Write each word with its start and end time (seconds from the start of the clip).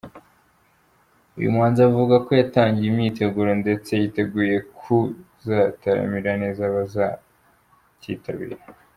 Uyu 1.37 1.53
muhanzi 1.55 1.79
avuga 1.89 2.15
ko 2.25 2.31
yatangiye 2.39 2.87
imyiteguro 2.89 3.51
ndetse 3.61 3.91
yiteguye 4.01 4.55
kuzataramira 4.77 6.31
neza 6.41 6.61
abazakitabira. 6.69 8.57